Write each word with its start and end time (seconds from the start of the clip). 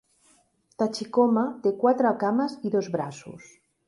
Tachikoma 0.83 1.43
té 1.65 1.73
quatre 1.83 2.13
cames 2.23 2.57
i 2.71 2.73
dos 2.77 2.89
braços. 2.97 3.53